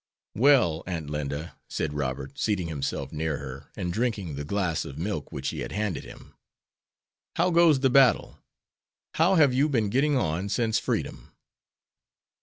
"Well, 0.33 0.81
Aunt 0.87 1.11
Linda," 1.11 1.59
said 1.69 1.93
Robert, 1.93 2.31
seating 2.39 2.69
himself 2.69 3.13
near 3.13 3.37
her, 3.37 3.69
and 3.75 3.93
drinking 3.93 4.33
the 4.33 4.43
glass 4.43 4.83
of 4.83 4.97
milk 4.97 5.31
which 5.31 5.45
she 5.45 5.59
had 5.59 5.71
handed 5.73 6.05
him, 6.05 6.33
"how 7.35 7.51
goes 7.51 7.81
the 7.81 7.89
battle? 7.91 8.39
How 9.13 9.35
have 9.35 9.53
you 9.53 9.69
been 9.69 9.91
getting 9.91 10.17
on 10.17 10.49
since 10.49 10.79
freedom?" 10.79 11.33